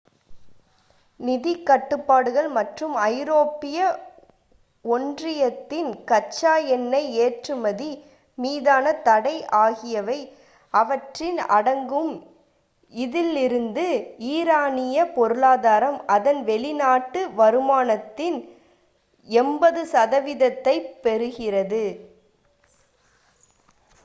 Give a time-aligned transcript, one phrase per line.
[1.19, 3.79] நிதிக் கட்டுப்பாடுகள் மற்றும் ஐரோப்பிய
[4.85, 7.89] ஒன்றியத்தின் கச்சா எண்ணெய் ஏற்றுமதி
[8.37, 10.17] மீதான தடை ஆகியவை
[10.73, 12.13] அவற்றில் அடங்கும்
[12.93, 13.85] இதில் இருந்து
[14.31, 18.39] ஈரானிய பொருளாதாரம் அதன் வெளிநாட்டு வருமானத்தில்
[19.27, 21.85] 80% ஐப் பெறுகிறது